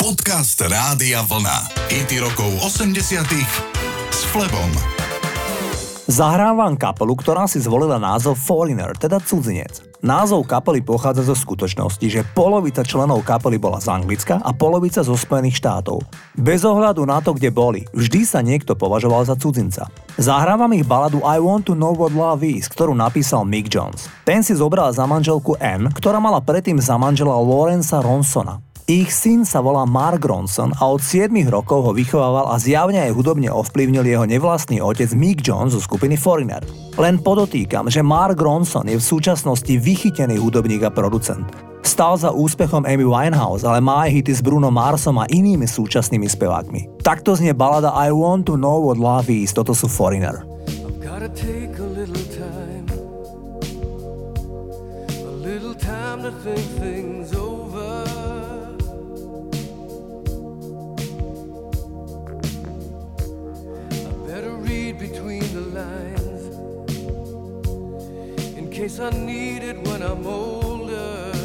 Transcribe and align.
Podcast 0.00 0.56
Rádia 0.64 1.20
Vlna. 1.28 1.92
Hity 1.92 2.24
rokov 2.24 2.48
80 2.64 3.20
s 4.08 4.20
Flebom. 4.32 4.72
Zahrávam 6.08 6.72
kapelu, 6.72 7.12
ktorá 7.12 7.44
si 7.44 7.60
zvolila 7.60 8.00
názov 8.00 8.40
Foreigner, 8.40 8.96
teda 8.96 9.20
cudzinec. 9.20 9.84
Názov 10.00 10.48
kapely 10.48 10.80
pochádza 10.80 11.28
zo 11.28 11.36
skutočnosti, 11.36 12.00
že 12.08 12.24
polovica 12.32 12.80
členov 12.80 13.20
kapely 13.28 13.60
bola 13.60 13.76
z 13.76 13.92
Anglicka 13.92 14.40
a 14.40 14.56
polovica 14.56 15.04
zo 15.04 15.12
Spojených 15.12 15.60
štátov. 15.60 16.00
Bez 16.32 16.64
ohľadu 16.64 17.04
na 17.04 17.20
to, 17.20 17.36
kde 17.36 17.52
boli, 17.52 17.84
vždy 17.92 18.24
sa 18.24 18.40
niekto 18.40 18.72
považoval 18.72 19.28
za 19.28 19.36
cudzinca. 19.36 19.92
Zahrávam 20.16 20.72
ich 20.72 20.88
baladu 20.88 21.20
I 21.20 21.36
Want 21.36 21.68
to 21.68 21.76
Know 21.76 21.92
What 21.92 22.16
Love 22.16 22.48
Is, 22.48 22.72
ktorú 22.72 22.96
napísal 22.96 23.44
Mick 23.44 23.68
Jones. 23.68 24.08
Ten 24.24 24.40
si 24.40 24.56
zobral 24.56 24.96
za 24.96 25.04
manželku 25.04 25.60
Anne, 25.60 25.92
ktorá 25.92 26.24
mala 26.24 26.40
predtým 26.40 26.80
za 26.80 26.96
manžela 26.96 27.36
Lorenza 27.36 28.00
Ronsona. 28.00 28.69
Ich 28.90 29.14
syn 29.14 29.46
sa 29.46 29.62
volá 29.62 29.86
Mark 29.86 30.18
Ronson 30.26 30.74
a 30.74 30.90
od 30.90 30.98
7 30.98 31.30
rokov 31.46 31.86
ho 31.86 31.92
vychovával 31.94 32.50
a 32.50 32.58
zjavne 32.58 32.98
aj 32.98 33.14
hudobne 33.14 33.46
ovplyvnil 33.46 34.02
jeho 34.02 34.26
nevlastný 34.26 34.82
otec 34.82 35.14
Mick 35.14 35.46
Jones 35.46 35.78
zo 35.78 35.80
skupiny 35.86 36.18
Foreigner. 36.18 36.58
Len 36.98 37.22
podotýkam, 37.22 37.86
že 37.86 38.02
Mark 38.02 38.34
Ronson 38.42 38.90
je 38.90 38.98
v 38.98 39.08
súčasnosti 39.14 39.70
vychytený 39.70 40.42
hudobník 40.42 40.82
a 40.82 40.90
producent. 40.90 41.46
Stal 41.86 42.18
za 42.18 42.34
úspechom 42.34 42.82
Amy 42.82 43.06
Winehouse, 43.06 43.62
ale 43.62 43.78
má 43.78 44.10
aj 44.10 44.26
hity 44.26 44.32
s 44.34 44.42
Bruno 44.42 44.74
Marsom 44.74 45.22
a 45.22 45.30
inými 45.30 45.70
súčasnými 45.70 46.26
spevákmi. 46.26 46.98
Takto 47.06 47.38
znie 47.38 47.54
balada 47.54 47.94
I 47.94 48.10
Want 48.10 48.50
to 48.50 48.58
Know 48.58 48.90
What 48.90 48.98
Love 48.98 49.30
Is, 49.30 49.54
toto 49.54 49.70
sú 49.70 49.86
Foreigner. 49.86 50.42
think 56.40 56.64
things 56.80 56.99
case 68.80 68.98
I 68.98 69.10
need 69.10 69.62
it 69.62 69.76
when 69.86 70.00
I'm 70.02 70.26
older. 70.26 71.39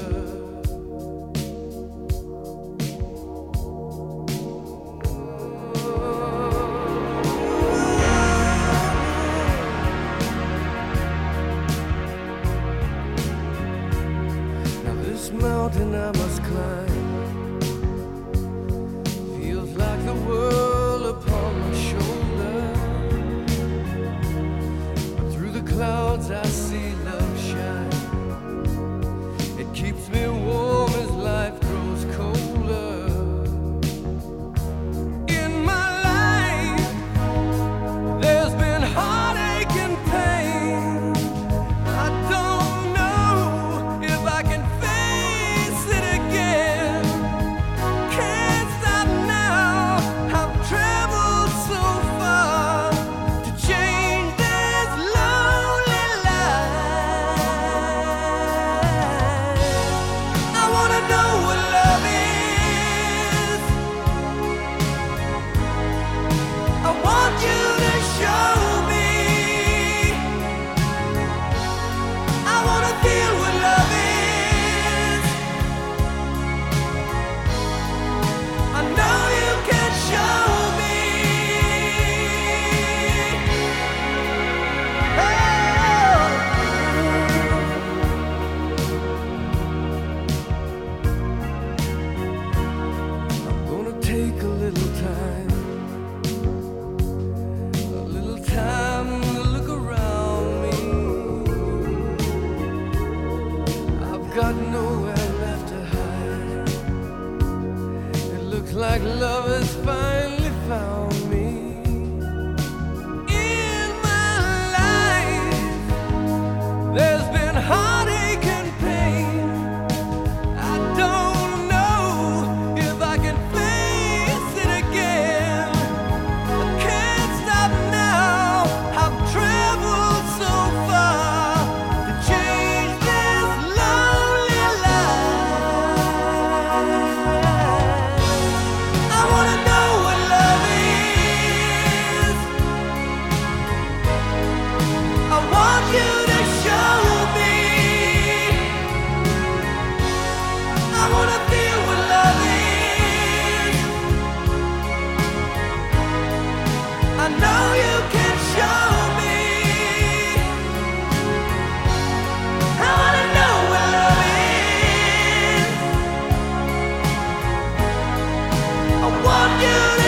Want 169.66 170.05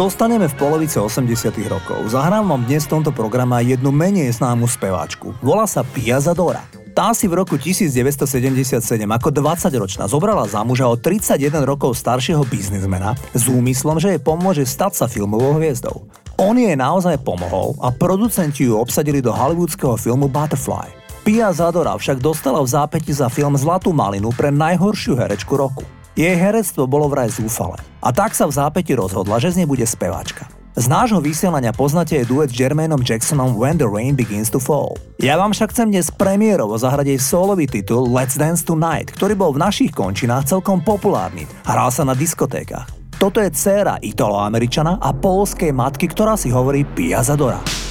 Zostaneme 0.00 0.48
v 0.48 0.56
polovici 0.56 0.96
80 0.96 1.52
rokov. 1.68 2.08
Zahrám 2.08 2.48
vám 2.48 2.64
dnes 2.64 2.88
v 2.88 2.96
tomto 2.96 3.12
programe 3.12 3.60
jednu 3.60 3.92
menej 3.92 4.32
známu 4.32 4.64
speváčku. 4.64 5.36
Volá 5.44 5.68
sa 5.68 5.84
Pia 5.84 6.16
Zadora. 6.16 6.64
Tá 6.96 7.12
si 7.12 7.28
v 7.28 7.36
roku 7.36 7.60
1977 7.60 8.80
ako 8.96 9.28
20-ročná 9.28 10.08
zobrala 10.08 10.48
za 10.48 10.64
muža 10.64 10.88
o 10.88 10.96
31 10.96 11.52
rokov 11.68 12.00
staršieho 12.00 12.40
biznismena 12.48 13.12
s 13.36 13.44
úmyslom, 13.52 14.00
že 14.00 14.16
jej 14.16 14.20
pomôže 14.24 14.64
stať 14.64 15.04
sa 15.04 15.04
filmovou 15.04 15.60
hviezdou. 15.60 16.08
On 16.40 16.56
jej 16.56 16.72
naozaj 16.72 17.20
pomohol 17.20 17.76
a 17.84 17.92
producenti 17.92 18.72
ju 18.72 18.80
obsadili 18.80 19.20
do 19.20 19.36
hollywoodského 19.36 20.00
filmu 20.00 20.32
Butterfly. 20.32 20.96
Pia 21.28 21.52
Zadora 21.52 21.92
však 22.00 22.24
dostala 22.24 22.64
v 22.64 22.72
zápäti 22.72 23.12
za 23.12 23.28
film 23.28 23.52
Zlatú 23.52 23.92
malinu 23.92 24.32
pre 24.32 24.48
najhoršiu 24.48 25.20
herečku 25.20 25.60
roku. 25.60 25.84
Jej 26.18 26.34
herectvo 26.34 26.90
bolo 26.90 27.06
vraj 27.06 27.30
zúfale. 27.30 27.78
A 28.02 28.10
tak 28.10 28.34
sa 28.34 28.50
v 28.50 28.56
zápäti 28.58 28.98
rozhodla, 28.98 29.38
že 29.38 29.54
z 29.54 29.62
nej 29.62 29.68
bude 29.70 29.86
speváčka. 29.86 30.50
Z 30.74 30.86
nášho 30.90 31.22
vysielania 31.22 31.70
poznáte 31.70 32.18
jej 32.18 32.26
duet 32.26 32.50
s 32.50 32.58
Jermainom 32.58 33.02
Jacksonom 33.02 33.58
When 33.58 33.78
the 33.78 33.86
Rain 33.86 34.14
Begins 34.18 34.50
to 34.50 34.62
Fall. 34.62 34.98
Ja 35.22 35.38
vám 35.38 35.54
však 35.54 35.70
chcem 35.70 35.90
dnes 35.90 36.10
premiérovo 36.14 36.78
zahrať 36.78 37.14
jej 37.14 37.20
solový 37.22 37.66
titul 37.70 38.10
Let's 38.10 38.38
Dance 38.38 38.62
Tonight, 38.62 39.14
ktorý 39.14 39.34
bol 39.38 39.50
v 39.54 39.62
našich 39.62 39.90
končinách 39.94 40.50
celkom 40.50 40.82
populárny. 40.82 41.46
Hral 41.66 41.90
sa 41.94 42.02
na 42.06 42.14
diskotékach. 42.14 42.90
Toto 43.18 43.42
je 43.42 43.50
dcéra 43.52 44.00
Italo-Američana 44.00 44.98
a 44.98 45.10
polskej 45.14 45.74
matky, 45.74 46.10
ktorá 46.10 46.34
si 46.34 46.50
hovorí 46.50 46.86
Pia 46.86 47.20
Zadora. 47.20 47.89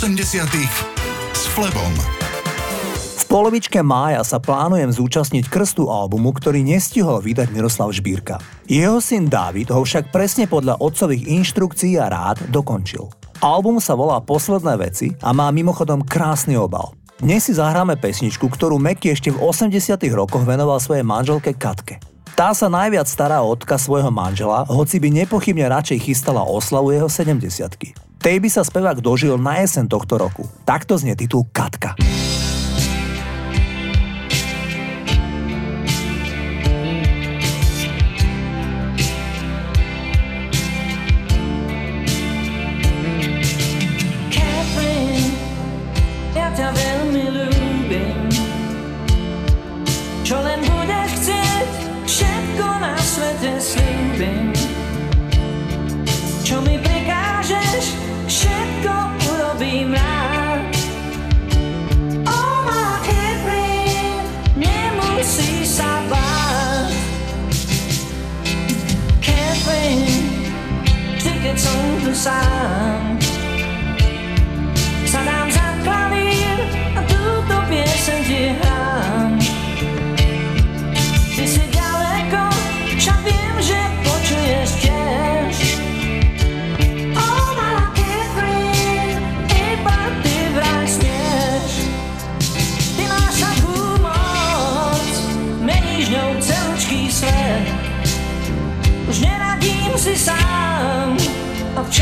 80 0.00 0.48
s 1.36 1.44
Flebom. 1.52 1.92
Polovičke 3.28 3.84
mája 3.84 4.24
sa 4.24 4.40
plánujem 4.40 4.88
zúčastniť 4.88 5.52
krstu 5.52 5.92
albumu, 5.92 6.32
ktorý 6.32 6.64
nestihol 6.64 7.20
vydať 7.20 7.52
Miroslav 7.52 7.92
Žbírka. 7.92 8.40
Jeho 8.64 8.96
syn 9.04 9.28
David 9.28 9.68
ho 9.68 9.84
však 9.84 10.08
presne 10.08 10.48
podľa 10.48 10.80
otcových 10.80 11.28
inštrukcií 11.28 12.00
a 12.00 12.08
rád 12.08 12.48
dokončil. 12.48 13.12
Album 13.44 13.76
sa 13.76 13.92
volá 13.92 14.24
Posledné 14.24 14.80
veci 14.80 15.12
a 15.20 15.36
má 15.36 15.52
mimochodom 15.52 16.00
krásny 16.00 16.56
obal. 16.56 16.96
Dnes 17.20 17.44
si 17.44 17.52
zahráme 17.52 18.00
pesničku, 18.00 18.48
ktorú 18.48 18.80
Meky 18.80 19.12
ešte 19.12 19.28
v 19.28 19.36
80 19.36 20.00
rokoch 20.16 20.48
venoval 20.48 20.80
svojej 20.80 21.04
manželke 21.04 21.52
Katke. 21.52 22.00
Tá 22.32 22.56
sa 22.56 22.72
najviac 22.72 23.04
stará 23.04 23.44
o 23.44 23.52
odkaz 23.52 23.84
svojho 23.84 24.08
manžela, 24.08 24.64
hoci 24.64 24.96
by 24.96 25.12
nepochybne 25.12 25.68
radšej 25.68 26.08
chystala 26.08 26.40
oslavu 26.40 26.88
jeho 26.88 27.12
70 27.12 28.08
Tej 28.20 28.36
by 28.36 28.52
sa 28.52 28.60
spevák 28.60 29.00
dožil 29.00 29.40
na 29.40 29.64
jesen 29.64 29.88
tohto 29.88 30.20
roku. 30.20 30.44
Takto 30.68 31.00
znie 31.00 31.16
titul 31.16 31.48
Katka. 31.56 31.96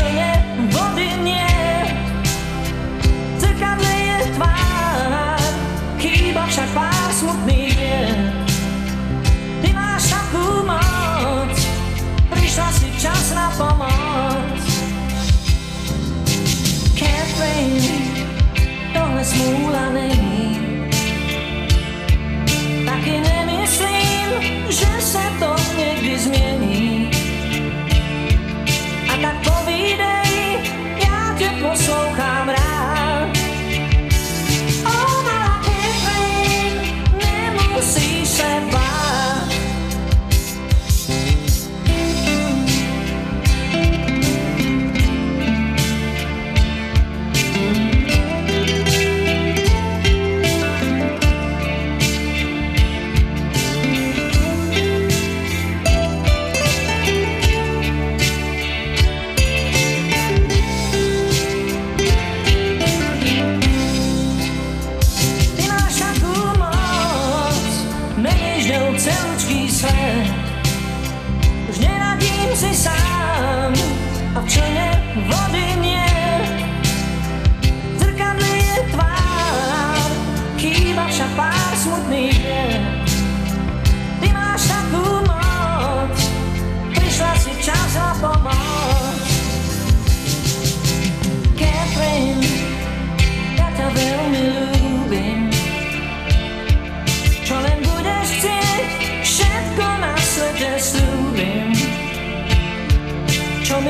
A 0.01 0.33
v 0.33 0.38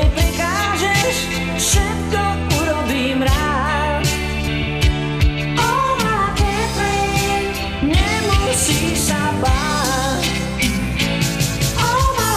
mi 0.00 0.08
prikážeš, 0.16 1.16
všetko 1.60 2.22
urobím 2.56 3.20
rád. 3.20 4.04
Oh, 5.60 5.92
my 6.00 6.32
Catherine, 6.32 7.52
nemusíš 7.84 9.12
sa 9.12 9.20
báť. 9.44 10.24
Oh, 11.76 12.08
my 12.16 12.32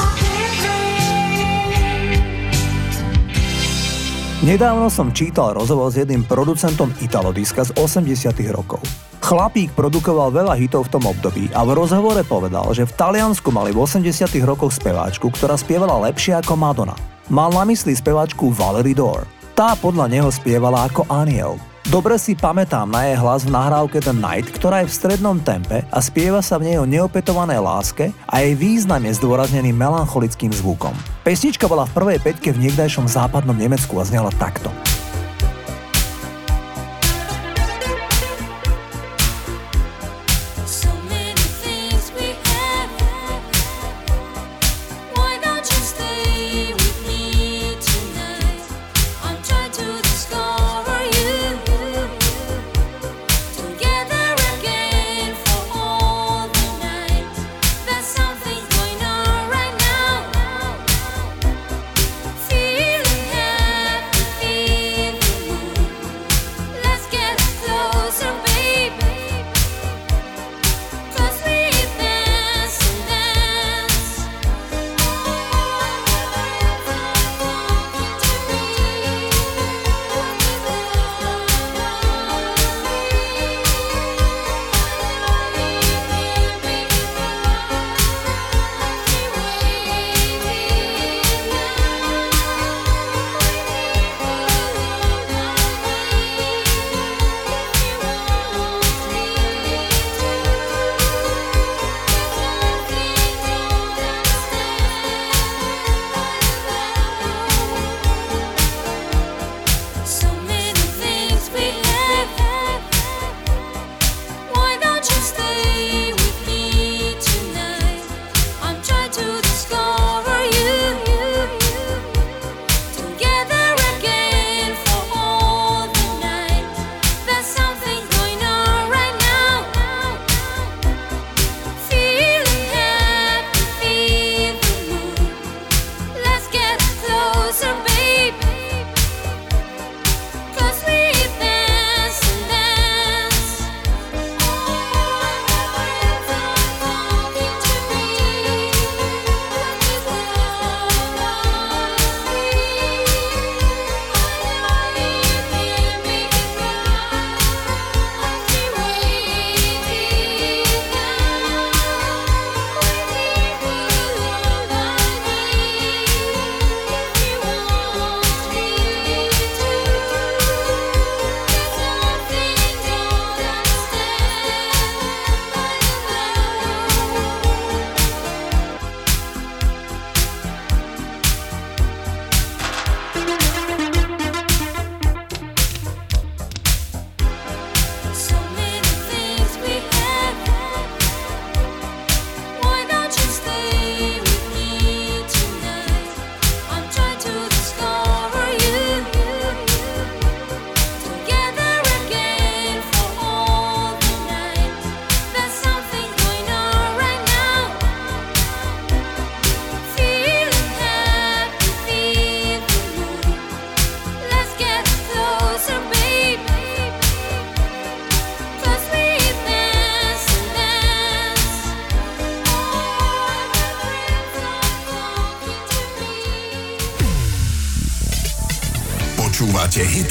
Nedávno 4.43 4.91
som 4.91 5.15
čítal 5.15 5.55
rozhovor 5.55 5.87
s 5.87 6.03
jedným 6.03 6.27
producentom 6.27 6.91
Italodiska 6.99 7.63
z 7.63 7.71
80 7.79 8.35
rokov. 8.51 8.83
Chlapík 9.23 9.71
produkoval 9.71 10.35
veľa 10.35 10.59
hitov 10.59 10.91
v 10.91 10.99
tom 10.99 11.07
období 11.07 11.47
a 11.55 11.63
v 11.63 11.79
rozhovore 11.79 12.19
povedal, 12.27 12.67
že 12.75 12.83
v 12.83 12.91
Taliansku 12.91 13.55
mali 13.55 13.71
v 13.71 13.79
80 13.87 14.03
rokoch 14.43 14.75
speváčku, 14.75 15.31
ktorá 15.31 15.55
spievala 15.55 15.95
lepšie 16.11 16.35
ako 16.43 16.59
Madonna. 16.59 17.12
Mal 17.31 17.55
na 17.55 17.63
mysli 17.63 17.95
speváčku 17.95 18.51
Valerie 18.51 18.91
Dore. 18.91 19.23
Tá 19.55 19.79
podľa 19.79 20.11
neho 20.11 20.27
spievala 20.27 20.91
ako 20.91 21.07
aniel. 21.07 21.55
Dobre 21.87 22.19
si 22.19 22.35
pamätám 22.35 22.91
na 22.91 23.07
jej 23.07 23.15
hlas 23.15 23.47
v 23.47 23.55
nahrávke 23.55 24.03
The 24.03 24.11
Night, 24.11 24.51
ktorá 24.51 24.83
je 24.83 24.91
v 24.91 24.97
strednom 24.99 25.39
tempe 25.39 25.87
a 25.87 25.99
spieva 26.03 26.43
sa 26.43 26.59
v 26.59 26.67
nej 26.67 26.77
o 26.79 26.87
neopetovanej 26.87 27.63
láske 27.63 28.11
a 28.27 28.43
jej 28.43 28.59
význam 28.59 29.03
je 29.07 29.15
zdôraznený 29.23 29.71
melancholickým 29.71 30.51
zvukom. 30.51 30.91
Pesnička 31.23 31.67
bola 31.71 31.87
v 31.87 31.95
prvej 31.95 32.19
peťke 32.19 32.51
v 32.51 32.67
niekdajšom 32.67 33.07
západnom 33.07 33.55
Nemecku 33.55 33.95
a 33.99 34.03
znela 34.03 34.31
takto. 34.35 34.67